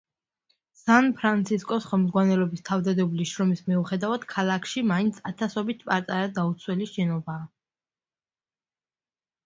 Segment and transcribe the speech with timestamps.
[0.77, 7.49] სან-ფრანცისკოს ხელმძღვანელობის თავდადებული შრომის მიუხედავად ქალაქში მაინც ათასობით პატარა დაუცველი შენობაა.